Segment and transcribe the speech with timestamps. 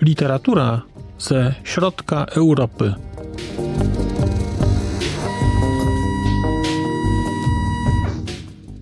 [0.00, 0.82] Literatura
[1.18, 2.94] ze środka Europy.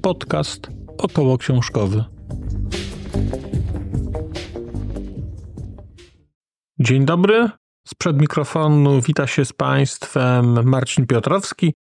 [0.03, 2.05] Podcast około książkowy.
[6.79, 7.49] Dzień dobry.
[7.89, 11.75] Sprzed mikrofonu wita się z Państwem Marcin Piotrowski.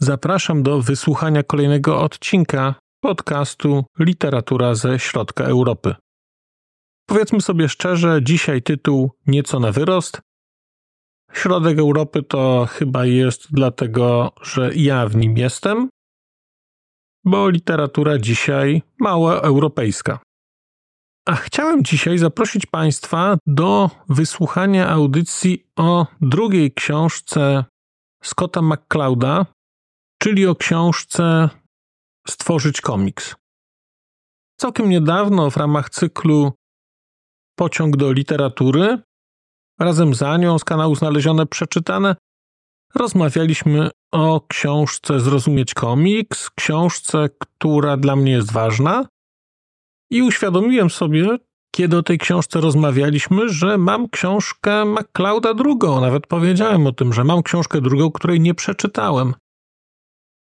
[0.00, 5.94] Zapraszam do wysłuchania kolejnego odcinka podcastu Literatura ze środka Europy.
[7.08, 10.20] Powiedzmy sobie szczerze, dzisiaj tytuł nieco na wyrost.
[11.32, 15.88] Środek Europy to chyba jest dlatego, że ja w nim jestem,
[17.24, 20.18] bo literatura dzisiaj mało europejska.
[21.26, 27.64] A chciałem dzisiaj zaprosić Państwa do wysłuchania audycji o drugiej książce
[28.22, 29.46] Scotta McClouda,
[30.26, 31.48] czyli o książce
[32.28, 33.34] Stworzyć komiks.
[34.60, 36.52] Całkiem niedawno w ramach cyklu
[37.58, 38.98] Pociąg do literatury,
[39.80, 42.16] razem za nią z kanału Znalezione Przeczytane,
[42.94, 49.06] rozmawialiśmy o książce Zrozumieć komiks, książce, która dla mnie jest ważna.
[50.10, 51.36] I uświadomiłem sobie,
[51.74, 56.00] kiedy o tej książce rozmawialiśmy, że mam książkę MacLeoda drugą.
[56.00, 59.34] Nawet powiedziałem o tym, że mam książkę drugą, której nie przeczytałem.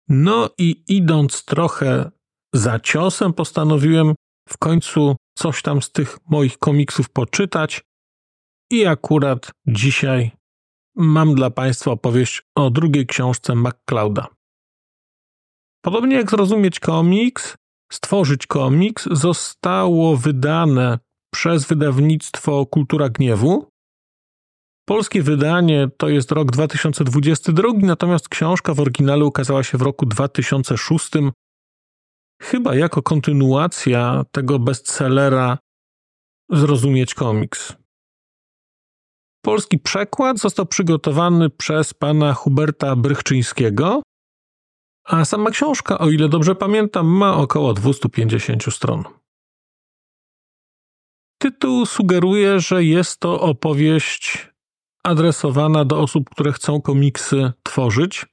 [0.09, 2.11] No i idąc trochę
[2.53, 4.15] za ciosem, postanowiłem
[4.49, 7.81] w końcu coś tam z tych moich komiksów poczytać.
[8.71, 10.31] I akurat dzisiaj
[10.95, 14.27] mam dla Państwa opowieść o drugiej książce MacLeoda.
[15.81, 17.57] Podobnie jak zrozumieć komiks,
[17.91, 20.99] stworzyć komiks zostało wydane
[21.33, 23.68] przez wydawnictwo Kultura Gniewu.
[24.89, 31.09] Polskie wydanie to jest rok 2022, natomiast książka w oryginale ukazała się w roku 2006,
[32.41, 35.57] chyba jako kontynuacja tego bestsellera
[36.51, 37.75] Zrozumieć komiks.
[39.45, 44.01] Polski przekład został przygotowany przez pana Huberta Brychczyńskiego,
[45.03, 49.03] a sama książka, o ile dobrze pamiętam, ma około 250 stron.
[51.41, 54.49] Tytuł sugeruje, że jest to opowieść
[55.03, 58.25] adresowana do osób, które chcą komiksy tworzyć.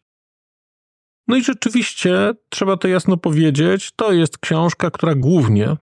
[1.28, 5.76] No i rzeczywiście, trzeba to jasno powiedzieć, to jest książka, która głównie,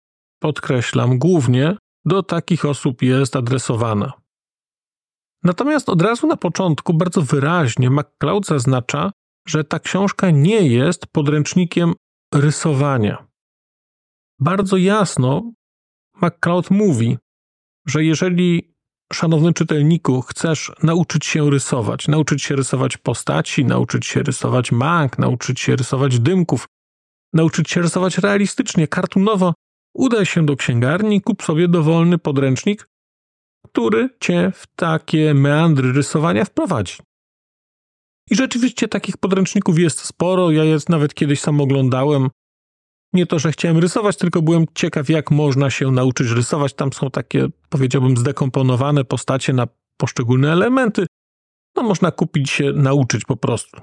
[0.43, 4.13] podkreślam, głównie do takich osób jest adresowana.
[5.43, 9.11] Natomiast od razu na początku bardzo wyraźnie MacLeod zaznacza,
[9.49, 11.95] że ta książka nie jest podręcznikiem
[12.35, 13.27] rysowania.
[14.39, 15.53] Bardzo jasno
[16.21, 17.19] MacLeod mówi,
[17.87, 18.70] że jeżeli,
[19.12, 25.60] szanowny czytelniku, chcesz nauczyć się rysować, nauczyć się rysować postaci, nauczyć się rysować mang, nauczyć
[25.60, 26.66] się rysować dymków,
[27.32, 29.54] nauczyć się rysować realistycznie, kartunowo,
[29.94, 32.88] udaj się do księgarni, kup sobie dowolny podręcznik,
[33.66, 36.97] który cię w takie meandry rysowania wprowadzi.
[38.31, 40.50] I rzeczywiście takich podręczników jest sporo.
[40.50, 42.28] Ja je nawet kiedyś sam oglądałem.
[43.12, 46.75] Nie to, że chciałem rysować, tylko byłem ciekaw, jak można się nauczyć rysować.
[46.75, 49.66] Tam są takie, powiedziałbym, zdekomponowane postacie na
[49.97, 51.06] poszczególne elementy.
[51.76, 53.81] No, można kupić się, nauczyć po prostu.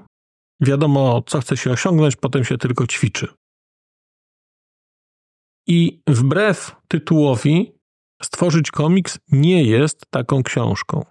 [0.60, 3.28] Wiadomo, co chce się osiągnąć, potem się tylko ćwiczy.
[5.66, 7.72] I wbrew tytułowi,
[8.22, 11.04] stworzyć komiks nie jest taką książką.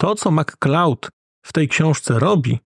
[0.00, 1.08] To, co MacCloud
[1.44, 2.58] w tej książce robi,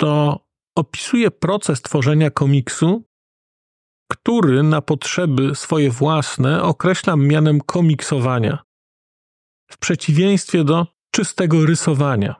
[0.00, 0.40] to
[0.78, 3.04] opisuje proces tworzenia komiksu,
[4.12, 8.58] który na potrzeby swoje własne określa mianem komiksowania,
[9.70, 12.34] w przeciwieństwie do czystego rysowania.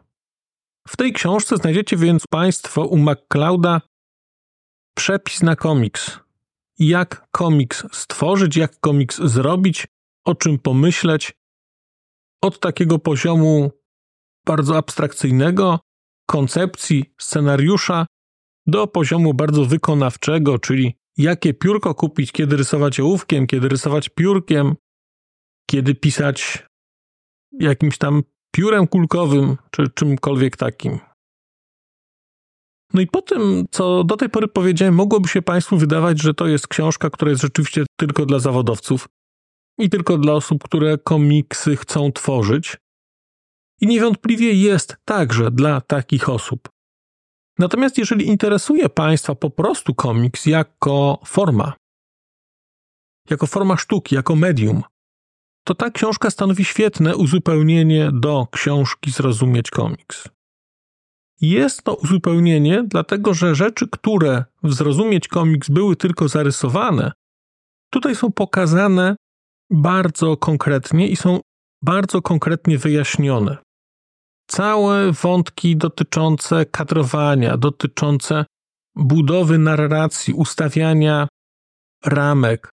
[0.88, 3.81] W tej książce znajdziecie więc Państwo u MacClouda
[4.97, 6.20] przepis na komiks.
[6.78, 9.87] Jak komiks stworzyć, jak komiks zrobić,
[10.25, 11.32] o czym pomyśleć,
[12.43, 13.70] od takiego poziomu
[14.47, 15.81] bardzo abstrakcyjnego,
[16.26, 18.06] koncepcji, scenariusza,
[18.69, 24.75] do poziomu bardzo wykonawczego, czyli jakie piórko kupić, kiedy rysować ołówkiem, kiedy rysować piórkiem,
[25.70, 26.67] kiedy pisać
[27.61, 28.23] jakimś tam
[28.55, 30.99] piórem kulkowym, czy czymkolwiek takim.
[32.94, 36.47] No i po tym, co do tej pory powiedziałem, mogłoby się Państwu wydawać, że to
[36.47, 39.09] jest książka, która jest rzeczywiście tylko dla zawodowców
[39.79, 42.76] i tylko dla osób, które komiksy chcą tworzyć
[43.81, 46.69] i niewątpliwie jest także dla takich osób.
[47.58, 51.72] Natomiast jeżeli interesuje Państwa po prostu komiks jako forma,
[53.31, 54.82] jako forma sztuki, jako medium,
[55.64, 60.28] to ta książka stanowi świetne uzupełnienie do książki Zrozumieć komiks.
[61.40, 67.12] jest to uzupełnienie, dlatego że rzeczy, które w zrozumieć komiks były tylko zarysowane,
[67.90, 69.16] tutaj są pokazane
[69.70, 71.40] bardzo konkretnie i są
[71.82, 73.56] bardzo konkretnie wyjaśnione.
[74.48, 78.44] Całe wątki dotyczące kadrowania, dotyczące
[78.96, 81.28] budowy narracji, ustawiania
[82.04, 82.70] ramek,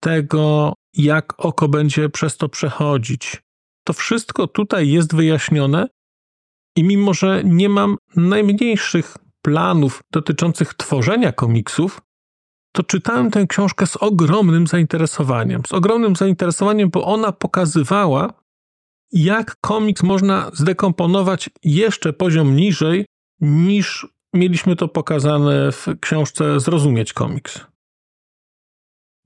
[0.00, 3.42] tego, jak oko będzie przez to przechodzić.
[3.84, 5.88] To wszystko tutaj jest wyjaśnione
[6.76, 12.00] i mimo, że nie mam najmniejszych planów dotyczących tworzenia komiksów,
[12.72, 15.62] to czytałem tę książkę z ogromnym zainteresowaniem.
[15.68, 18.32] Z ogromnym zainteresowaniem, bo ona pokazywała,
[19.12, 23.06] jak komiks można zdekomponować jeszcze poziom niżej,
[23.40, 27.66] niż mieliśmy to pokazane w książce Zrozumieć komiks.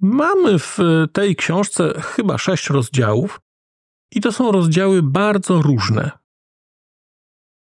[0.01, 0.79] Mamy w
[1.13, 3.41] tej książce chyba sześć rozdziałów,
[4.15, 6.11] i to są rozdziały bardzo różne.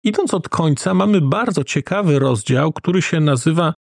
[0.04, 3.74] Idąc od końca, mamy bardzo ciekawy rozdział, który się nazywa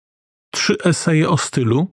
[0.51, 1.91] Trzy eseje o stylu.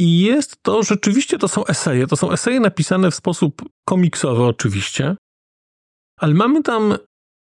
[0.00, 2.06] I jest to rzeczywiście to są eseje.
[2.06, 5.16] To są eseje napisane w sposób komiksowy, oczywiście,
[6.20, 6.94] ale mamy tam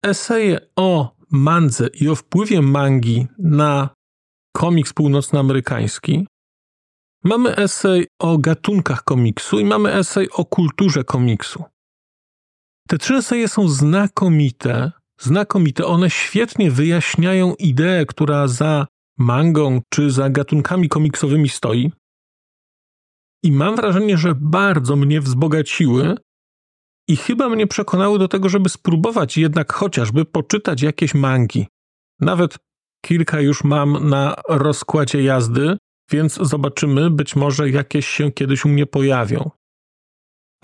[0.05, 3.89] eseje o mandze i o wpływie mangi na
[4.57, 6.27] komiks północnoamerykański.
[7.25, 11.65] Mamy esej o gatunkach komiksu i mamy esej o kulturze komiksu.
[12.89, 15.87] Te trzy eseje są znakomite, znakomite.
[15.87, 18.87] One świetnie wyjaśniają ideę, która za
[19.19, 21.93] mangą czy za gatunkami komiksowymi stoi.
[23.43, 26.17] I mam wrażenie, że bardzo mnie wzbogaciły
[27.09, 31.67] i chyba mnie przekonały do tego, żeby spróbować jednak chociażby poczytać jakieś mangi.
[32.21, 32.59] Nawet
[33.05, 35.77] kilka już mam na rozkładzie jazdy,
[36.11, 39.51] więc zobaczymy, być może jakieś się kiedyś u mnie pojawią.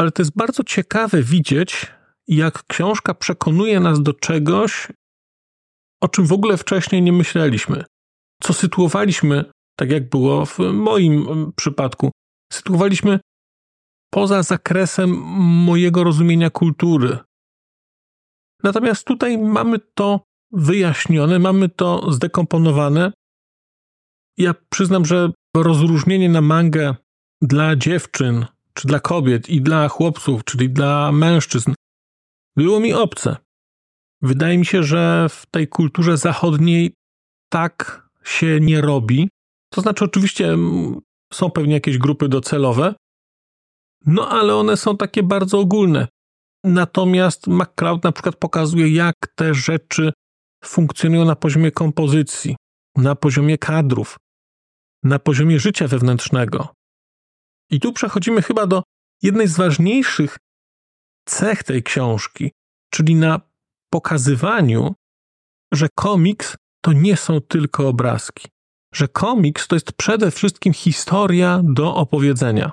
[0.01, 1.87] Ale to jest bardzo ciekawe widzieć,
[2.29, 4.89] jak książka przekonuje nas do czegoś,
[6.01, 7.85] o czym w ogóle wcześniej nie myśleliśmy.
[8.43, 9.45] Co sytuowaliśmy,
[9.79, 11.27] tak jak było w moim
[11.57, 12.11] przypadku,
[12.53, 13.21] sytuowaliśmy
[14.11, 15.11] poza zakresem
[15.65, 17.19] mojego rozumienia kultury.
[18.63, 20.21] Natomiast tutaj mamy to
[20.53, 23.13] wyjaśnione, mamy to zdekomponowane.
[24.39, 26.95] Ja przyznam, że rozróżnienie na mangę
[27.43, 31.75] dla dziewczyn, czy dla kobiet i dla chłopców, czyli dla mężczyzn,
[32.57, 33.37] było mi obce.
[34.23, 36.95] Wydaje mi się, że w tej kulturze zachodniej
[37.53, 39.29] tak się nie robi.
[39.73, 40.57] To znaczy, oczywiście
[41.33, 42.95] są pewnie jakieś grupy docelowe,
[44.07, 46.09] no ale one są takie bardzo ogólne.
[46.65, 50.13] Natomiast McCloud na przykład pokazuje, jak te rzeczy
[50.65, 52.57] funkcjonują na poziomie kompozycji,
[52.97, 54.17] na poziomie kadrów,
[55.03, 56.75] na poziomie życia wewnętrznego.
[57.71, 58.83] I tu przechodzimy chyba do
[59.23, 60.37] jednej z ważniejszych
[61.27, 62.53] cech tej książki,
[62.91, 63.41] czyli na
[63.93, 64.95] pokazywaniu,
[65.73, 68.49] że komiks to nie są tylko obrazki,
[68.95, 72.73] że komiks to jest przede wszystkim historia do opowiedzenia.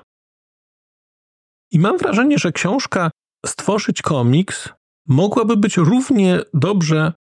[1.72, 3.10] I mam wrażenie, że książka
[3.46, 4.68] Stworzyć komiks
[5.08, 7.12] mogłaby być równie dobrze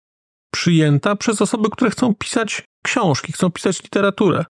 [0.54, 4.46] przyjęta przez osoby, które chcą pisać książki, chcą pisać literaturę,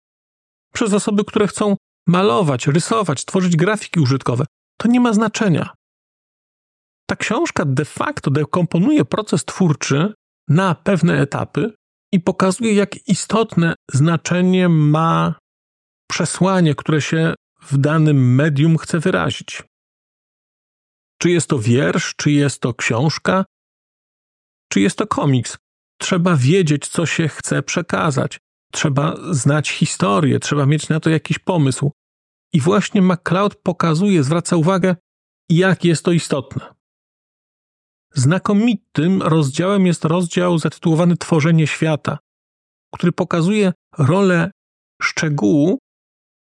[0.73, 1.75] przez osoby, które chcą
[2.07, 4.45] malować, rysować, tworzyć grafiki użytkowe.
[4.77, 5.69] To nie ma znaczenia.
[7.09, 10.13] Ta książka de facto dekomponuje proces twórczy
[10.49, 11.73] na pewne etapy
[12.15, 15.35] i pokazuje, jak istotne znaczenie ma
[16.09, 19.63] przesłanie, które się w danym medium chce wyrazić.
[21.21, 23.45] Czy jest to wiersz, czy jest to książka,
[24.71, 25.57] czy jest to komiks.
[25.97, 28.37] Trzeba wiedzieć, co się chce przekazać.
[28.71, 31.91] Trzeba znać historię, trzeba mieć na to jakiś pomysł.
[32.53, 34.95] I właśnie MacLeod pokazuje, zwraca uwagę,
[35.49, 36.74] jak jest to istotne.
[38.15, 42.17] Znakomitym rozdziałem jest rozdział zatytułowany Tworzenie świata,
[42.93, 44.51] który pokazuje rolę
[45.01, 45.79] szczegółu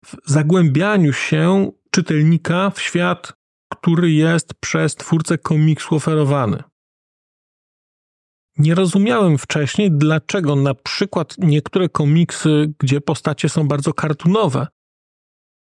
[0.06, 3.34] w zagłębianiu się czytelnika w świat,
[3.74, 6.64] który jest przez twórcę komiksu oferowany.
[8.58, 14.68] Nie rozumiałem wcześniej, dlaczego na przykład niektóre komiksy, gdzie postacie są bardzo kartunowe,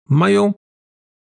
[0.09, 0.53] mają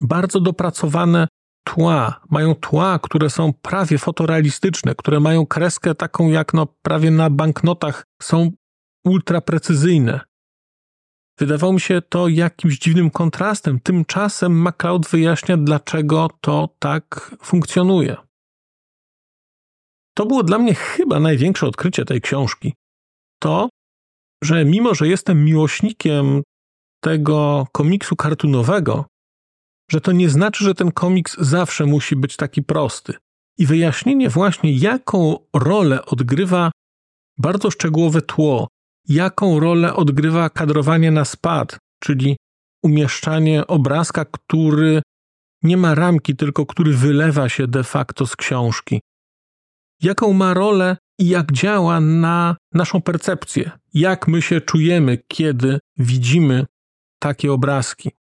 [0.02, 1.28] bardzo dopracowane
[1.68, 7.30] tła, mają tła, które są prawie fotorealistyczne, które mają kreskę taką jak no prawie na
[7.30, 8.52] banknotach, są
[9.06, 10.20] ultra precyzyjne.
[11.40, 13.80] Wydawało mi się to jakimś dziwnym kontrastem.
[13.80, 18.18] Tymczasem MacLeod wyjaśnia, dlaczego to tak funkcjonuje.
[20.14, 22.74] To było dla mnie chyba największe odkrycie tej książki.
[23.40, 23.70] To,
[24.44, 26.44] że mimo, że jestem miłośnikiem
[27.04, 29.06] tego komiksu kartunowego,
[29.92, 33.14] że to nie znaczy, że ten komiks zawsze musi być taki prosty.
[33.58, 36.72] I wyjaśnienie właśnie, jaką rolę odgrywa
[37.38, 38.68] bardzo szczegółowe tło,
[39.08, 42.38] jaką rolę odgrywa kadrowanie na spad, czyli
[42.84, 45.02] umieszczanie obrazka, który
[45.64, 49.02] nie ma ramki, tylko który wylewa się de facto z książki.
[50.02, 56.66] Jaką ma rolę i jak działa na naszą percepcję, jak my się czujemy, kiedy widzimy
[57.20, 58.12] takie obrazki.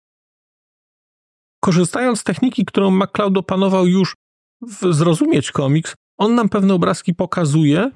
[1.67, 4.15] Korzystając z techniki, którą MacLeod opanował już
[4.63, 7.91] w Zrozumieć Komiks, on nam pewne obrazki pokazuje,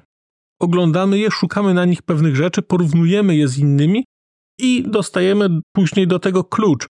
[0.59, 4.05] oglądamy je, szukamy na nich pewnych rzeczy, porównujemy je z innymi
[4.59, 6.87] i dostajemy później do tego klucz.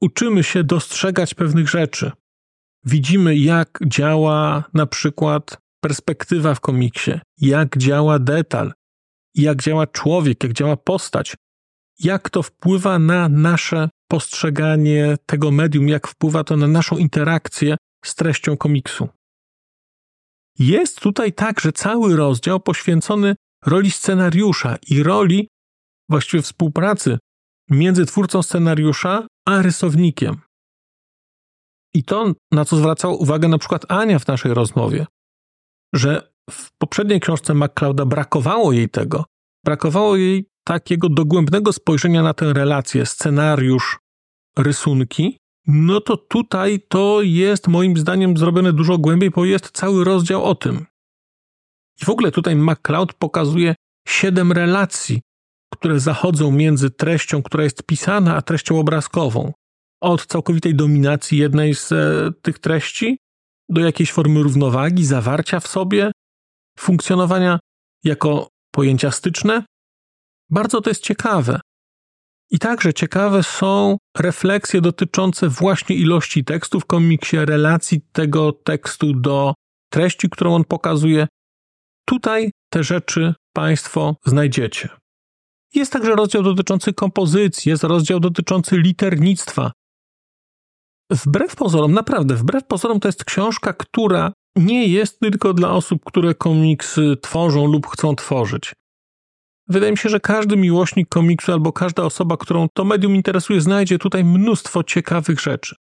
[0.00, 2.12] Uczymy się dostrzegać pewnych rzeczy.
[2.84, 8.72] Widzimy, jak działa na przykład perspektywa w komiksie, jak działa detal,
[9.34, 11.34] jak działa człowiek, jak działa postać,
[11.98, 18.14] jak to wpływa na nasze postrzeganie tego medium, jak wpływa to na naszą interakcję z
[18.14, 19.08] treścią komiksu.
[20.58, 23.34] Jest tutaj także cały rozdział poświęcony
[23.66, 25.48] roli scenariusza i roli
[26.08, 27.18] właściwie współpracy
[27.70, 30.36] między twórcą scenariusza a rysownikiem.
[31.94, 35.06] I to, na co zwracała uwagę na przykład Ania w naszej rozmowie,
[35.94, 39.24] że w poprzedniej książce MacLeoda brakowało jej tego.
[39.64, 44.01] Brakowało jej takiego dogłębnego spojrzenia na tę relację, scenariusz,
[44.58, 50.44] rysunki, no to tutaj to jest moim zdaniem zrobione dużo głębiej, bo jest cały rozdział
[50.44, 50.86] o tym.
[52.02, 53.74] I w ogóle tutaj MacLeod pokazuje
[54.08, 55.20] siedem relacji,
[55.72, 59.52] które zachodzą między treścią, która jest pisana, a treścią obrazkową.
[60.00, 63.18] Od całkowitej dominacji jednej z e, tych treści
[63.68, 66.12] do jakiejś formy równowagi, zawarcia w sobie,
[66.78, 67.58] funkcjonowania
[68.04, 69.64] jako pojęcia styczne.
[70.50, 71.60] Bardzo to jest ciekawe.
[72.52, 79.54] I także ciekawe są refleksje dotyczące właśnie ilości tekstu w komiksie, relacji tego tekstu do
[79.92, 81.26] treści, którą on pokazuje.
[82.04, 84.88] Tutaj te rzeczy Państwo znajdziecie.
[85.74, 89.72] Jest także rozdział dotyczący kompozycji, jest rozdział dotyczący liternictwa.
[91.10, 96.34] Wbrew pozorom, naprawdę, wbrew pozorom to jest książka, która nie jest tylko dla osób, które
[96.34, 98.72] komiksy tworzą lub chcą tworzyć.
[99.72, 103.98] Wydaje mi się, że każdy miłośnik komiksu albo każda osoba, którą to medium interesuje, znajdzie
[103.98, 105.76] tutaj mnóstwo ciekawych rzeczy.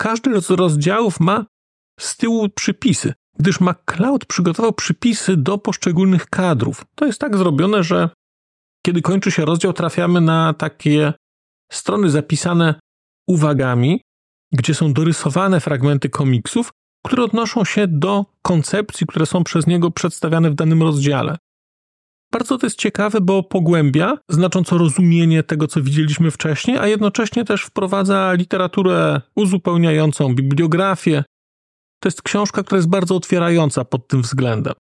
[0.00, 1.46] Każdy z rozdziałów ma
[2.00, 6.84] z tyłu przypisy, gdyż MacLeod przygotował przypisy do poszczególnych kadrów.
[6.94, 8.10] To jest tak zrobione, że
[8.86, 11.12] kiedy kończy się rozdział, trafiamy na takie
[11.72, 12.74] strony zapisane
[13.28, 14.00] uwagami,
[14.52, 16.70] gdzie są dorysowane fragmenty komiksów,
[17.06, 21.36] które odnoszą się do koncepcji, które są przez niego przedstawiane w danym rozdziale.
[22.32, 27.62] Bardzo to jest ciekawe, bo pogłębia znacząco rozumienie tego, co widzieliśmy wcześniej, a jednocześnie też
[27.62, 31.24] wprowadza literaturę uzupełniającą, bibliografię.
[32.00, 34.74] To jest książka, która jest bardzo otwierająca pod tym względem.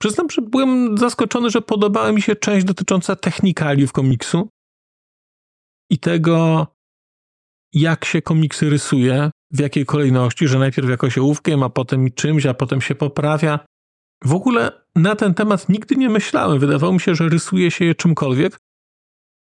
[0.00, 4.48] Przyznam, że byłem zaskoczony, że podobała mi się część dotycząca technikaliów komiksu
[5.90, 6.66] i tego,
[7.72, 12.54] jak się komiksy rysuje, w jakiej kolejności, że najpierw jakoś ołówkiem, a potem czymś, a
[12.54, 13.60] potem się poprawia.
[14.24, 16.58] W ogóle na ten temat nigdy nie myślałem.
[16.58, 18.58] Wydawało mi się, że rysuje się je czymkolwiek.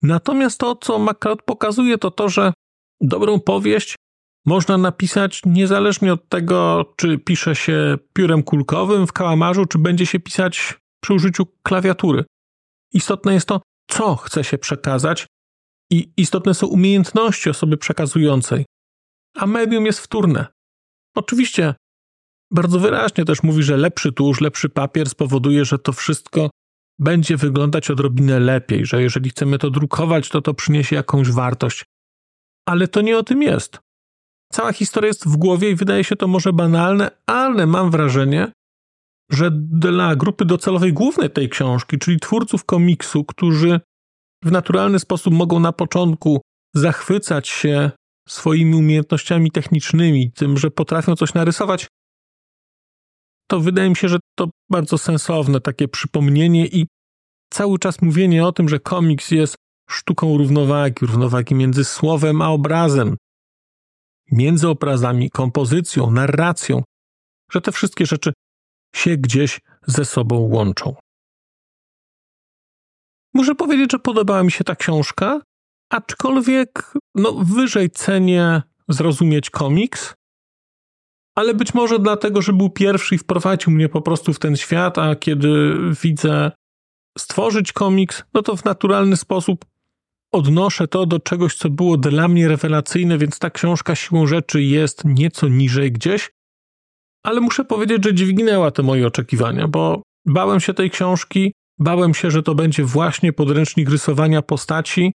[0.01, 2.53] Natomiast to, co McCloud pokazuje, to to, że
[3.01, 3.95] dobrą powieść
[4.45, 10.19] można napisać niezależnie od tego, czy pisze się piórem kulkowym w kałamarzu, czy będzie się
[10.19, 12.25] pisać przy użyciu klawiatury.
[12.93, 15.27] Istotne jest to, co chce się przekazać
[15.91, 18.65] i istotne są umiejętności osoby przekazującej.
[19.35, 20.47] A medium jest wtórne.
[21.15, 21.75] Oczywiście
[22.51, 26.49] bardzo wyraźnie też mówi, że lepszy tusz, lepszy papier spowoduje, że to wszystko
[26.99, 31.85] będzie wyglądać odrobinę lepiej, że jeżeli chcemy to drukować, to to przyniesie jakąś wartość.
[32.67, 33.79] Ale to nie o tym jest.
[34.51, 38.51] Cała historia jest w głowie i wydaje się to może banalne, ale mam wrażenie,
[39.31, 43.79] że dla grupy docelowej głównej tej książki, czyli twórców komiksu, którzy
[44.43, 46.41] w naturalny sposób mogą na początku
[46.75, 47.91] zachwycać się
[48.29, 51.87] swoimi umiejętnościami technicznymi, tym, że potrafią coś narysować,
[53.49, 56.87] to wydaje mi się, że to bardzo sensowne takie przypomnienie i
[57.49, 59.55] cały czas mówienie o tym, że komiks jest
[59.89, 63.17] sztuką równowagi, równowagi między słowem a obrazem,
[64.31, 66.83] między obrazami, kompozycją, narracją,
[67.51, 68.33] że te wszystkie rzeczy
[68.95, 70.95] się gdzieś ze sobą łączą.
[73.33, 75.41] Muszę powiedzieć, że podobała mi się ta książka,
[75.89, 80.13] aczkolwiek no, wyżej cenię zrozumieć komiks,
[81.39, 84.97] ale być może dlatego, że był pierwszy i wprowadził mnie po prostu w ten świat,
[84.97, 86.51] a kiedy widzę
[87.17, 89.65] stworzyć komiks, no to w naturalny sposób
[90.31, 95.05] odnoszę to do czegoś, co było dla mnie rewelacyjne, więc ta książka siłą rzeczy jest
[95.05, 96.29] nieco niżej gdzieś,
[97.23, 102.31] ale muszę powiedzieć, że dźwignęła te moje oczekiwania, bo Bałem się tej książki, bałem się,
[102.31, 105.13] że to będzie właśnie podręcznik rysowania postaci,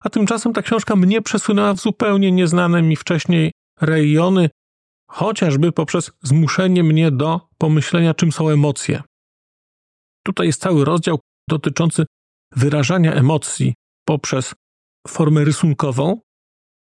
[0.00, 4.50] a tymczasem ta książka mnie przesunęła w zupełnie nieznane mi wcześniej rejony,
[5.12, 9.02] chociażby poprzez zmuszenie mnie do pomyślenia, czym są emocje.
[10.24, 12.06] Tutaj jest cały rozdział dotyczący
[12.56, 14.54] wyrażania emocji poprzez
[15.08, 16.20] formę rysunkową.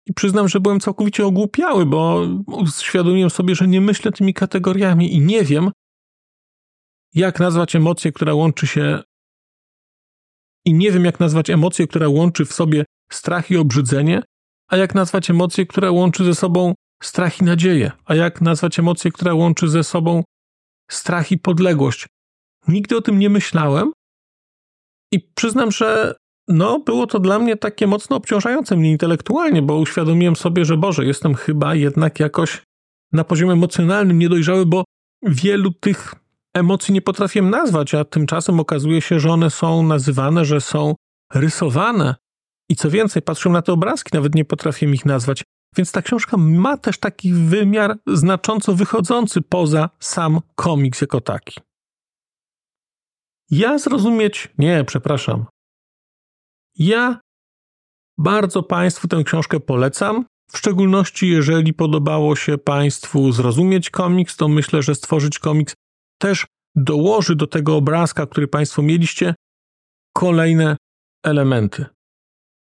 [0.06, 5.20] I przyznam, że byłem całkowicie ogłupiały, bo uświadomiłem sobie, że nie myślę tymi kategoriami i
[5.20, 5.70] nie wiem,
[7.14, 9.02] jak nazwać emocję, która łączy się.
[10.64, 14.22] I nie wiem, jak nazwać emocję, która łączy w sobie strach i obrzydzenie,
[14.68, 16.74] a jak nazwać emocję, która łączy ze sobą
[17.06, 20.25] strach i nadzieję, a jak nazwać emocję, która łączy ze sobą
[20.90, 22.06] strach i podległość.
[22.68, 23.92] Nigdy o tym nie myślałem
[25.12, 26.14] i przyznam, że
[26.49, 31.04] no, było to dla mnie takie mocno obciążające mnie intelektualnie, bo uświadomiłem sobie, że Boże,
[31.04, 32.62] jestem chyba jednak jakoś
[33.12, 34.84] na poziomie emocjonalnym niedojrzały, bo
[35.23, 36.14] wielu tych
[36.54, 40.94] emocji nie potrafię nazwać, a tymczasem okazuje się, że one są nazywane, że są
[41.34, 42.14] rysowane.
[42.70, 45.42] I co więcej, patrzę na te obrazki, nawet nie potrafię ich nazwać.
[45.76, 51.60] Więc ta książka ma też taki wymiar znacząco wychodzący poza sam komiks jako taki.
[53.50, 55.44] Ja zrozumieć, nie, przepraszam.
[56.78, 57.20] Ja
[58.18, 60.24] bardzo Państwu tę książkę polecam.
[60.50, 65.74] W szczególności, jeżeli podobało się Państwu zrozumieć komiks, to myślę, że stworzyć komiks
[66.18, 69.34] też dołoży do tego obrazka, który Państwo mieliście,
[70.12, 70.76] kolejne
[71.24, 71.86] elementy.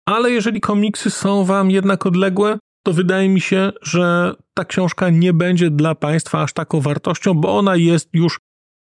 [0.07, 5.33] Ale jeżeli komiksy są Wam jednak odległe, to wydaje mi się, że ta książka nie
[5.33, 8.39] będzie dla Państwa aż taką wartością, bo ona jest już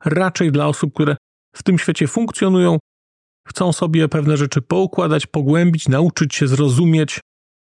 [0.05, 1.17] raczej dla osób, które
[1.57, 2.79] w tym świecie funkcjonują,
[3.49, 7.21] chcą sobie pewne rzeczy poukładać, pogłębić, nauczyć się zrozumieć,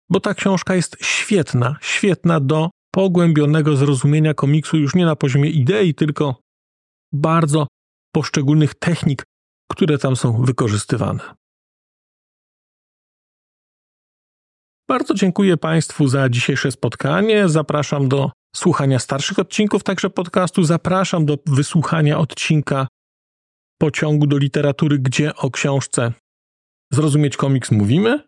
[0.10, 5.94] bo ta książka jest świetna, świetna do pogłębionego zrozumienia komiksu już nie na poziomie idei,
[5.94, 6.36] tylko
[7.14, 7.68] bardzo
[8.16, 9.24] poszczególnych technik,
[9.72, 11.43] które tam są wykorzystywane.
[14.90, 17.50] Bardzo dziękuję Państwu za dzisiejsze spotkanie.
[17.50, 20.64] Zapraszam do słuchania starszych odcinków także podcastu.
[20.64, 22.88] Zapraszam do wysłuchania odcinka
[23.82, 26.14] pociągu do literatury, gdzie o książce
[26.94, 28.20] Zrozumieć komiks mówimy.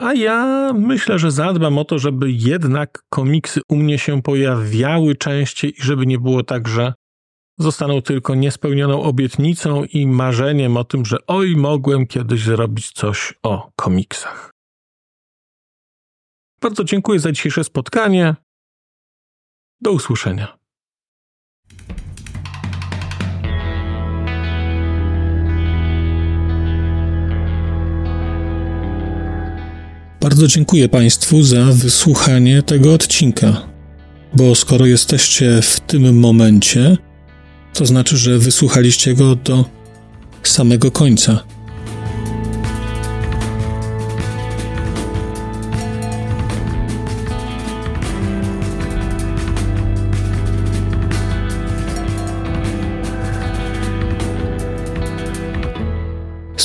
[0.00, 5.74] A ja myślę, że zadbam o to, żeby jednak komiksy u mnie się pojawiały częściej
[5.78, 6.94] i żeby nie było tak, że
[7.58, 13.70] zostaną tylko niespełnioną obietnicą i marzeniem o tym, że oj, mogłem kiedyś zrobić coś o
[13.76, 14.53] komiksach.
[16.64, 18.34] Bardzo dziękuję za dzisiejsze spotkanie.
[19.80, 20.58] Do usłyszenia.
[30.20, 33.68] Bardzo dziękuję Państwu za wysłuchanie tego odcinka,
[34.36, 36.96] bo skoro jesteście w tym momencie,
[37.72, 39.64] to znaczy, że wysłuchaliście go do
[40.42, 41.53] samego końca.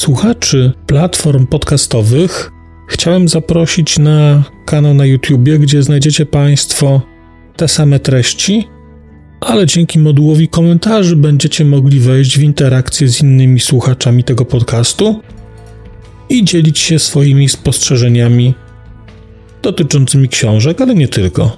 [0.10, 2.52] Słuchaczy platform podcastowych
[2.88, 7.02] chciałem zaprosić na kanał na YouTubie, gdzie znajdziecie Państwo
[7.56, 8.68] te same treści,
[9.42, 15.22] ale dzięki modułowi komentarzy będziecie mogli wejść w interakcję z innymi słuchaczami tego podcastu
[16.30, 18.54] i dzielić się swoimi spostrzeżeniami
[19.62, 21.58] dotyczącymi książek, ale nie tylko.